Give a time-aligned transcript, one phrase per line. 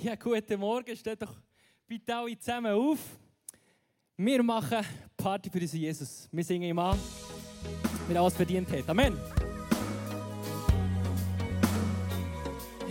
[0.00, 0.94] Ja, guten Morgen.
[0.96, 1.34] Steht doch
[1.84, 3.00] bitte alle zusammen auf.
[4.16, 4.84] Wir machen
[5.16, 6.28] Party für unseren Jesus.
[6.30, 6.96] Wir singen ihm an,
[8.06, 8.88] wer alles verdient hat.
[8.88, 9.18] Amen.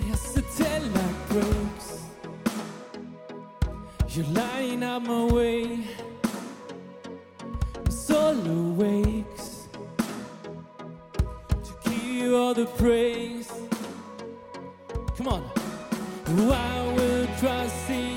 [0.05, 2.03] Yes, it's like breaks.
[4.13, 5.65] You're lying on my way.
[7.85, 9.69] My soul awakes.
[11.47, 13.49] To give you all the praise.
[15.15, 15.56] Come on.
[16.29, 18.16] I will trust in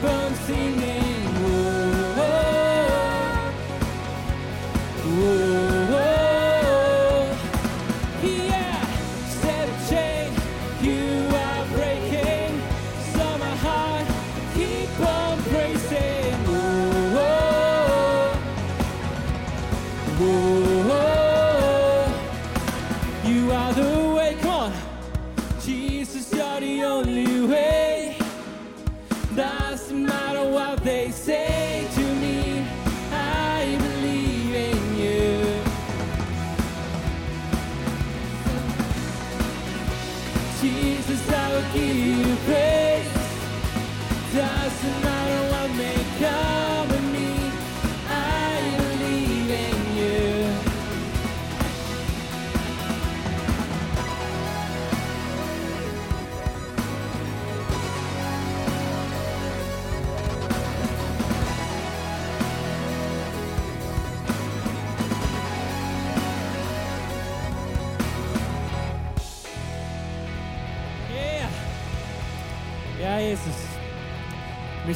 [0.00, 0.99] burns in me.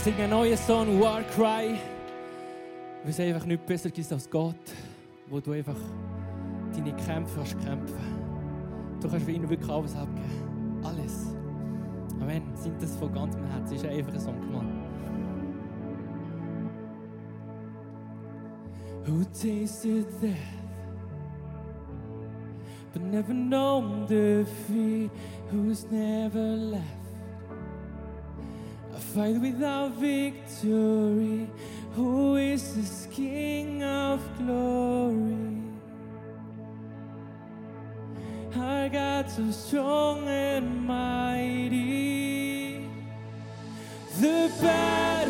[0.05, 1.79] singen einen neuen Song, Warcry.
[3.03, 4.55] Weil es einfach nicht besser ist als Gott,
[5.31, 5.77] wo du einfach
[6.75, 7.97] deine Kämpfe hast kämpfen.
[9.01, 10.83] Du kannst für ihn wirklich alles abgeben.
[10.83, 11.35] Alles.
[12.21, 12.43] Amen.
[12.55, 13.77] Sind das von ganzem Herzen.
[13.77, 14.83] Es ist einfach ein Song Mann.
[19.07, 20.37] Who tasted death?
[22.93, 25.11] but never known defeat,
[25.51, 27.04] who's never left.
[29.15, 31.49] fight without victory.
[31.95, 35.63] Who is this King of glory?
[38.57, 42.89] Our God so strong and mighty.
[44.21, 45.24] The battle.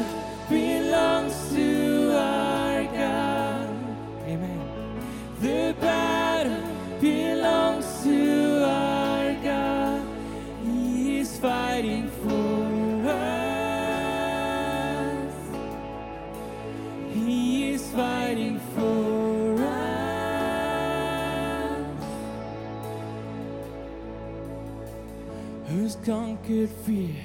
[26.04, 27.16] conquered fear.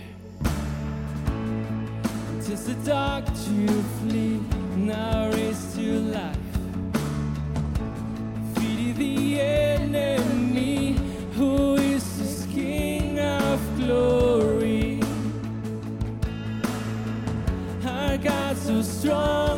[2.41, 3.67] Tis the dark to
[3.99, 4.39] flee,
[4.77, 6.37] now race to life.
[8.55, 10.95] Feed the enemy
[11.33, 15.01] who is this king of glory.
[17.85, 19.48] Our God so strong.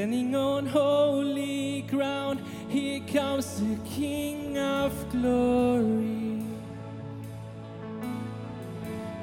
[0.00, 2.42] Standing on holy ground.
[2.70, 6.42] Here comes the King of glory.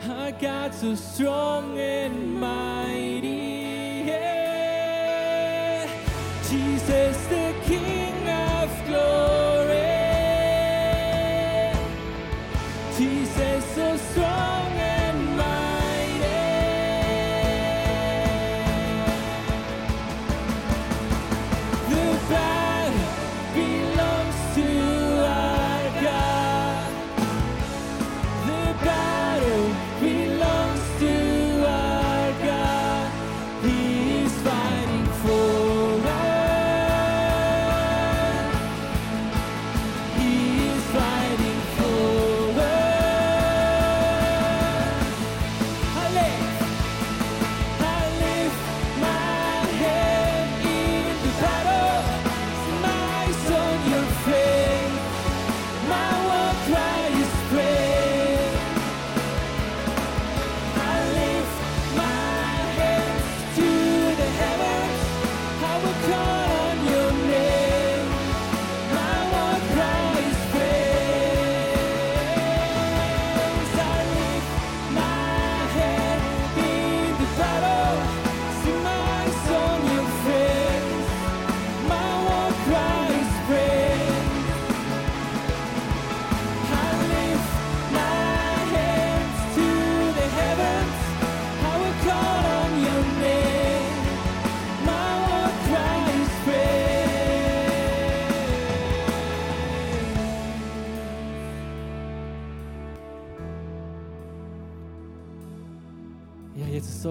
[0.07, 2.86] Our God so strong and mighty.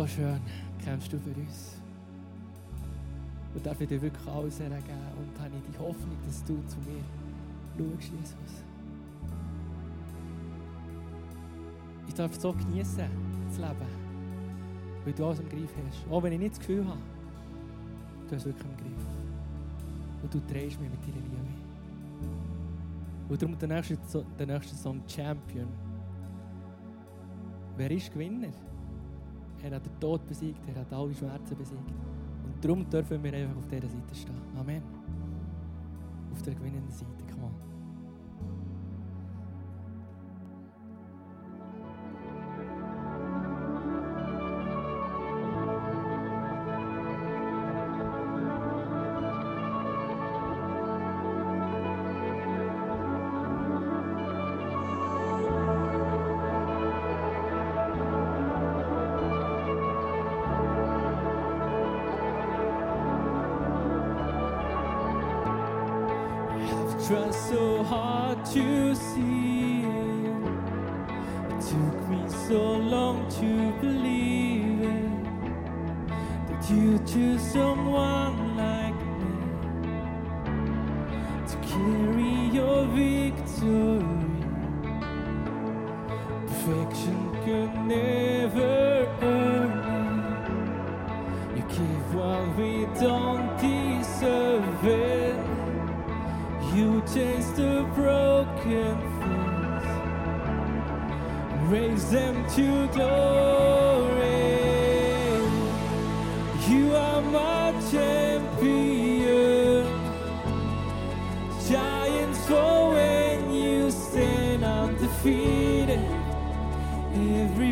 [0.06, 0.40] Schön.
[0.84, 1.76] Kämpfst du für uns?
[3.54, 4.82] Und darf ich dir wirklich alles hergeben
[5.18, 7.02] und habe ich die Hoffnung, dass du zu mir
[7.76, 8.64] schaust, Jesus.
[12.06, 13.04] Ich darf so genießen,
[13.48, 13.86] das Leben,
[15.04, 16.10] weil du alles im Griff hast.
[16.10, 17.00] Auch wenn ich nicht das Gefühl habe,
[18.28, 19.06] du hast wirklich im Griff.
[20.22, 21.36] Und du drehst mich mit deiner Liebe.
[23.28, 23.96] Und darum der nächste,
[24.38, 25.68] der nächste Song Champion.
[27.76, 28.48] Wer ist Gewinner?
[29.62, 31.90] Er hat den Tod besiegt, er hat alle Schmerzen besiegt.
[32.44, 34.40] Und darum dürfen wir einfach auf dieser Seite stehen.
[34.58, 34.82] Amen.
[36.32, 37.54] Auf der gewinnenden Seite, come on.
[67.06, 70.46] try so hard to see it.
[71.52, 75.24] It took me so long to believe it
[76.48, 77.75] that you do so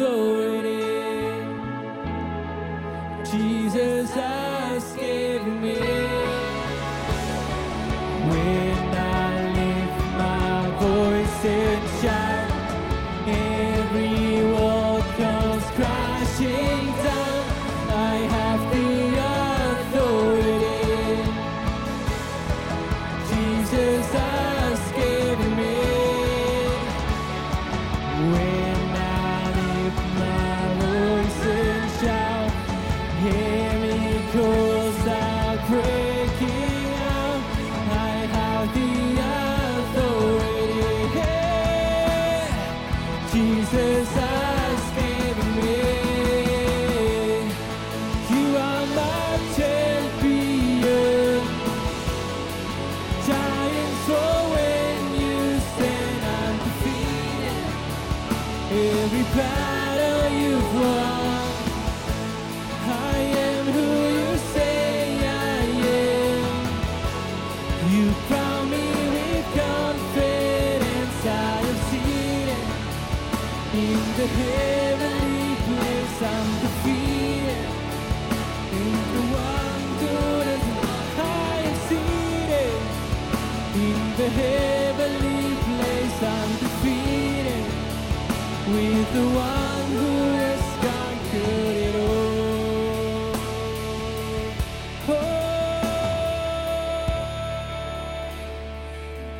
[0.00, 0.78] authority.
[3.24, 4.47] Jesus, I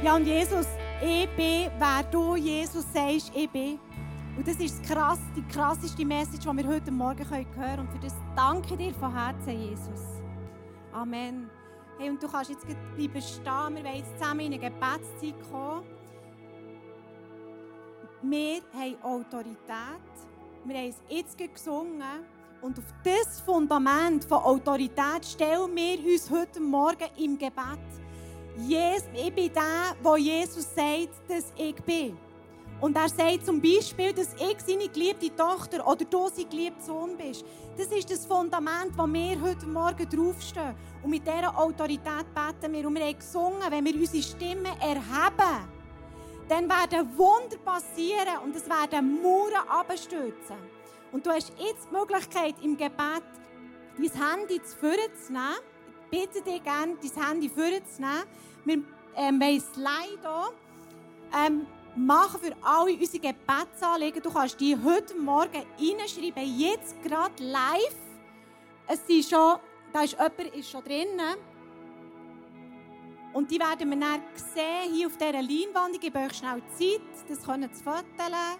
[0.08, 0.66] Ja, und Jesus,
[1.02, 3.78] ich bin, wer du, Jesus, sagst, ich bin.
[4.38, 7.80] Und das ist krass, die krasseste Message, die wir heute Morgen hören können.
[7.80, 10.22] Und für das danke dir von Herzen, Jesus.
[10.92, 11.50] Amen.
[11.98, 13.74] Hey, und du kannst jetzt bleiben stehen.
[13.74, 15.82] Wir wollen jetzt zusammen in eine Gebetszeit kommen.
[18.22, 19.58] Wir haben Autorität.
[20.64, 22.22] Wir haben es jetzt gesungen.
[22.62, 27.80] Und auf das Fundament von Autorität stellen wir uns heute Morgen im Gebet.
[28.56, 32.27] Jesus, ich bin der, wo Jesus sagt, dass ich bin.
[32.80, 37.16] Und er sagt zum Beispiel, dass ich seine geliebte Tochter oder du sein geliebter Sohn
[37.16, 37.44] bist.
[37.76, 40.76] Das ist das Fundament, wo wir heute Morgen draufstehen.
[41.02, 42.86] Und mit dieser Autorität beten wir.
[42.86, 45.68] Und wir haben gesungen, wenn wir unsere Stimme erheben,
[46.48, 50.56] dann werden Wunder passieren und es werden Mauern abstürzen.
[51.10, 53.24] Und du hast jetzt die Möglichkeit, im Gebet
[53.98, 55.56] dein Handy zu nehmen.
[56.10, 57.60] Ich bitte dich gerne, dein Handy zu
[58.00, 58.24] nehmen.
[58.64, 58.84] Wir ähm,
[59.16, 61.46] haben ein Slide hier.
[61.46, 61.66] Ähm,
[61.98, 64.22] machen für alle unsere Gebetsanliegen.
[64.22, 67.96] Du kannst die heute Morgen reinschreiben, jetzt gerade live.
[68.86, 69.56] Es sind schon,
[69.92, 71.36] da ist jemand ist schon drinnen.
[73.32, 75.94] Und die werden wir dann sehen, hier auf dieser Leinwand.
[75.94, 78.58] Ich gebe euch schnell Zeit, das zu fotografieren,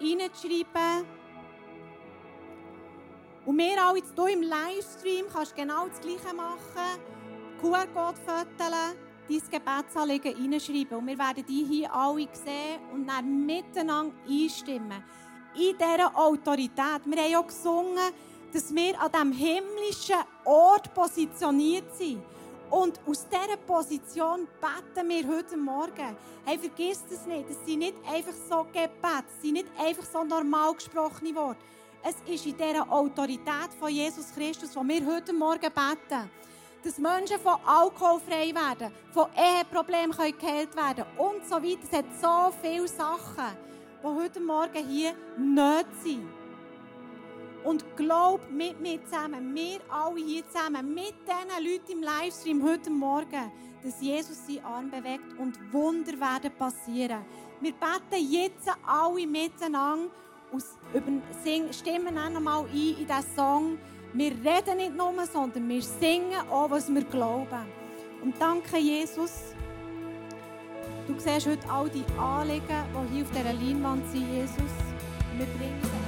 [0.00, 1.06] reinzuschreiben.
[3.44, 7.00] Und wir alle hier im Livestream kannst genau das Gleiche machen.
[7.60, 10.98] QR-Code fotografieren dein Gebetsanliegen reinschreiben.
[10.98, 15.02] Und wir werden die hier alle sehen und dann miteinander einstimmen.
[15.54, 17.02] In dieser Autorität.
[17.04, 18.12] Wir haben auch gesungen,
[18.52, 22.22] dass wir an diesem himmlischen Ort positioniert sind.
[22.70, 26.16] Und aus dieser Position beten wir heute Morgen.
[26.44, 27.48] Hey, vergiss das nicht.
[27.50, 31.60] Es sind nicht einfach so Gebete, es sind nicht einfach so normal gesprochene Worte.
[32.02, 36.30] Es ist in dieser Autorität von Jesus Christus, wo wir heute Morgen beten
[36.86, 41.80] dass Menschen von Alkohol frei werden, von Eheproblemen geheilt werden und so weiter.
[41.82, 43.56] Es hat so viele Sachen,
[44.02, 46.28] die heute Morgen hier nicht sind.
[47.64, 52.90] Und glaub mit mir zusammen, wir alle hier zusammen, mit diesen Leuten im Livestream heute
[52.90, 53.50] Morgen,
[53.82, 57.24] dass Jesus seinen Arm bewegt und Wunder werden passieren.
[57.60, 60.08] Wir beten jetzt alle miteinander,
[61.42, 63.78] sing, stimmen auch nochmal ein in diesen Song.
[64.16, 67.66] Wir reden nicht nur, sondern wir singen auch, was wir glauben.
[68.22, 69.54] Und danke, Jesus.
[71.06, 74.72] Du siehst heute all die Anliegen, die hier auf dieser Leinwand sind, Jesus.
[75.36, 76.05] wir bringen sie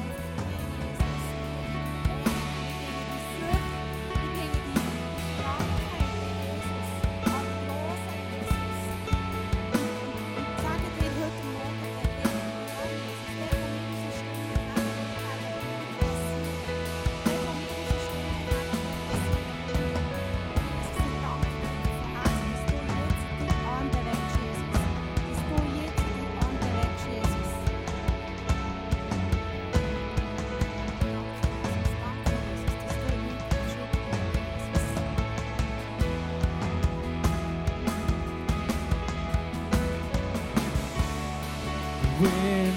[42.20, 42.67] will.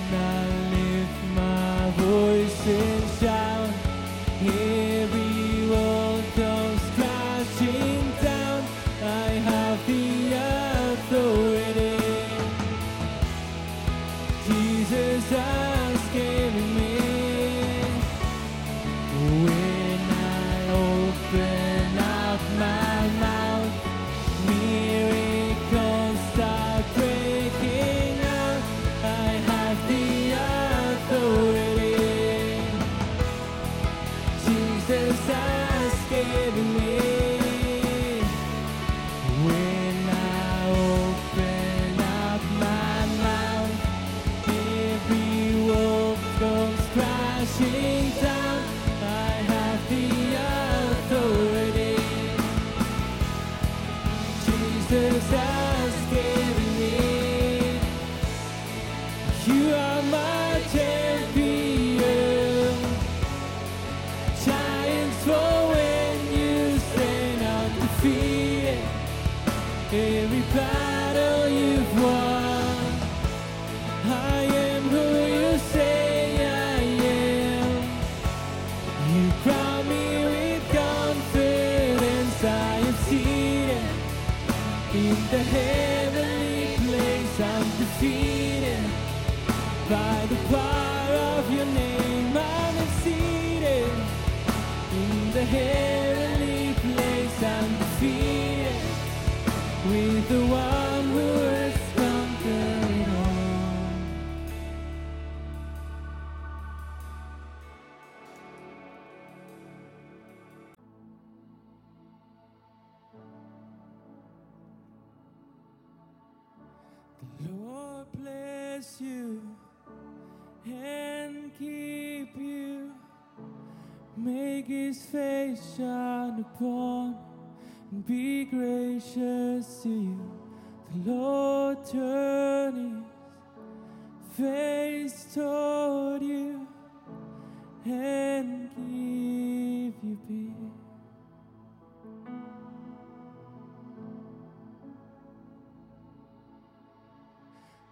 [47.58, 48.31] 心在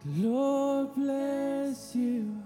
[0.06, 2.42] The Lord bless you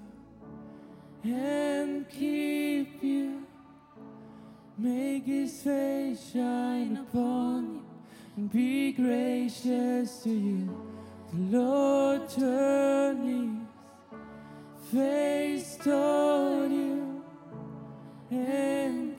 [1.24, 3.46] and keep you.
[4.76, 7.82] Make his face shine upon you
[8.38, 10.68] and be gracious to you.
[11.32, 13.68] The Lord turn his
[14.92, 17.24] face toward you
[18.32, 19.13] and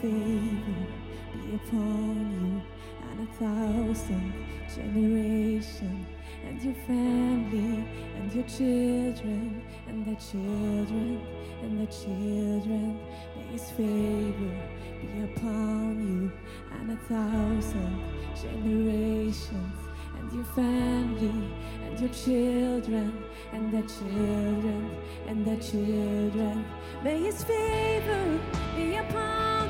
[0.00, 0.86] favor
[1.32, 2.62] be upon you
[3.10, 4.32] and a thousand
[4.74, 6.06] generations,
[6.44, 7.84] and your family,
[8.16, 11.20] and your children, and their children,
[11.62, 13.00] and their children.
[13.36, 14.54] May his favor
[15.00, 16.32] be upon you
[16.78, 18.02] and a thousand
[18.42, 19.78] generations,
[20.18, 21.50] and your family,
[21.84, 24.90] and your children, and their children,
[25.26, 26.64] and their children.
[27.02, 28.40] May his favor
[28.76, 28.85] be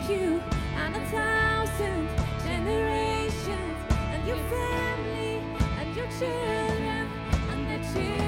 [0.08, 0.40] you
[0.76, 2.08] and a thousand
[2.44, 3.76] generations,
[4.12, 5.42] and your family,
[5.80, 7.10] and your children,
[7.50, 8.25] and their children,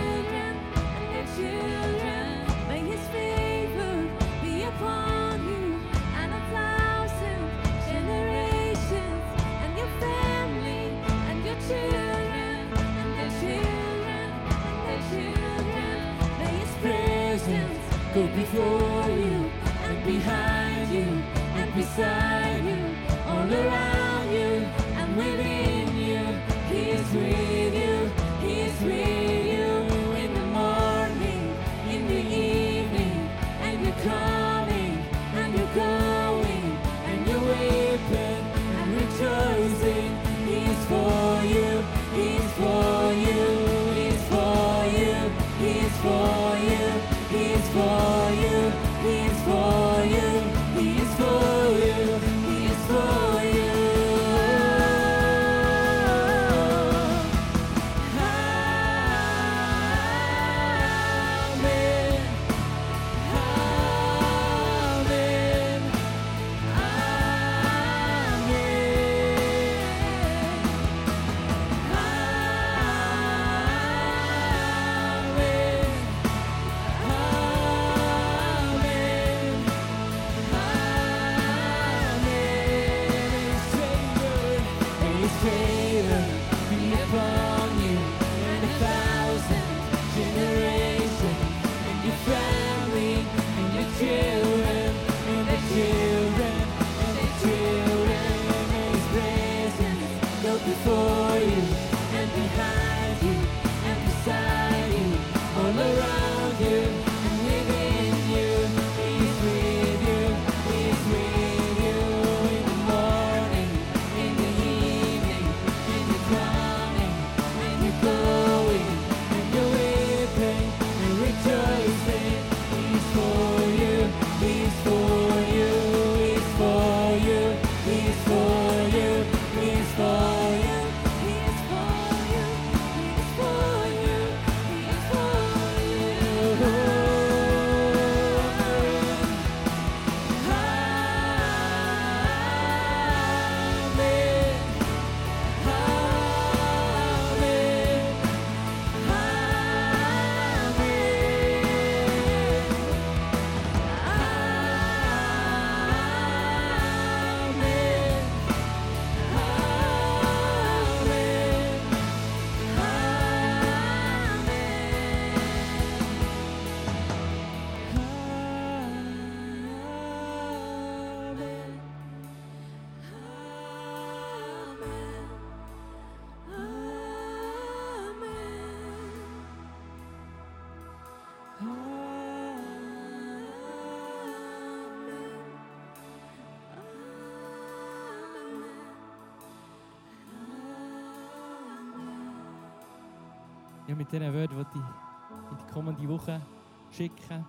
[193.88, 196.42] Ja, mit diesen Worten will ich in die kommende Woche
[196.90, 197.46] schicken.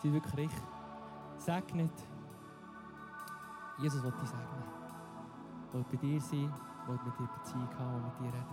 [0.00, 0.52] Sind wirklich
[1.38, 1.90] segnet.
[3.78, 4.62] Jesus will dich segnen.
[5.72, 6.54] Will bei dir sein,
[6.86, 8.44] will mit dir Beziehung haben und mit dir reden.